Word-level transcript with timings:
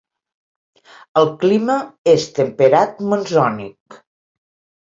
El 1.21 1.29
clima 1.43 1.75
és 2.15 2.25
temperat 2.39 3.07
monsònic. 3.13 4.01